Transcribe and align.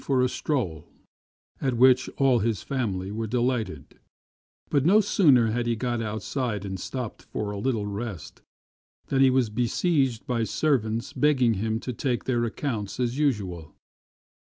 24 0.03 0.27
STRANGE 0.29 0.31
STORIES 0.31 0.83
at 1.61 1.77
which 1.77 2.09
all 2.17 2.39
his 2.39 2.63
family 2.63 3.11
were 3.11 3.27
delighted; 3.27 3.99
but 4.71 4.83
no 4.83 4.99
sooner 4.99 5.51
had 5.51 5.67
he 5.67 5.75
got 5.75 6.01
outside 6.01 6.65
and 6.65 6.79
stopped 6.79 7.21
for 7.21 7.51
a 7.51 7.59
little 7.59 7.85
rest 7.85 8.41
than 9.09 9.21
he 9.21 9.29
was 9.29 9.51
besieged 9.51 10.25
by 10.25 10.43
servants 10.43 11.13
begging 11.13 11.53
him 11.53 11.79
to 11.79 11.93
take 11.93 12.23
their 12.23 12.43
accounts 12.45 12.99
as 12.99 13.19
usual. 13.19 13.75